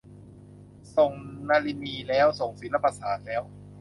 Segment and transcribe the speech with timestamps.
[0.95, 1.13] ส่ง
[1.49, 3.43] นลินีแล้ว ส่งศิลปศาสตร์แล้ว.